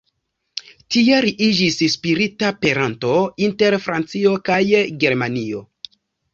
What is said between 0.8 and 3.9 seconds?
Tie li iĝis spirita peranto inter